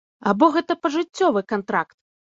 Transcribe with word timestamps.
Або 0.29 0.47
гэта 0.55 0.77
пажыццёвы 0.85 1.45
кантракт? 1.55 1.95